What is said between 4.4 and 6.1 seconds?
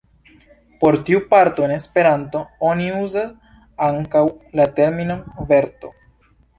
la terminon "verto".